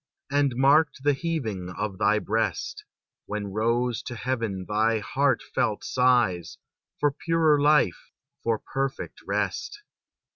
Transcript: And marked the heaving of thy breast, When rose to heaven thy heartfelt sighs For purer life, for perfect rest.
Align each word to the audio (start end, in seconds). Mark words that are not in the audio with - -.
And 0.31 0.55
marked 0.55 1.03
the 1.03 1.13
heaving 1.13 1.69
of 1.77 1.99
thy 1.99 2.17
breast, 2.17 2.85
When 3.27 3.51
rose 3.53 4.01
to 4.07 4.15
heaven 4.15 4.65
thy 4.67 4.97
heartfelt 4.97 5.83
sighs 5.83 6.57
For 6.99 7.11
purer 7.11 7.61
life, 7.61 8.09
for 8.41 8.57
perfect 8.57 9.21
rest. 9.27 9.83